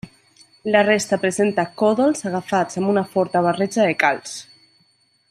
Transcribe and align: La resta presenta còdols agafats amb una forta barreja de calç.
La 0.75 0.79
resta 0.85 1.19
presenta 1.25 1.65
còdols 1.81 2.25
agafats 2.31 2.81
amb 2.81 2.93
una 2.97 3.07
forta 3.13 3.45
barreja 3.49 3.87
de 3.91 3.95
calç. 4.05 4.35